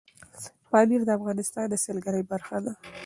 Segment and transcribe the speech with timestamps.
[0.71, 2.73] پامیر د افغانستان د سیلګرۍ برخه ده.